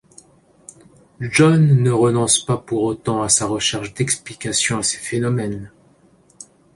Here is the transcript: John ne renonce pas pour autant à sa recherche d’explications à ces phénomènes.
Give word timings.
John 1.19 1.83
ne 1.83 1.91
renonce 1.91 2.43
pas 2.43 2.57
pour 2.57 2.81
autant 2.81 3.21
à 3.21 3.29
sa 3.29 3.45
recherche 3.45 3.93
d’explications 3.93 4.79
à 4.79 4.81
ces 4.81 4.97
phénomènes. 4.97 5.71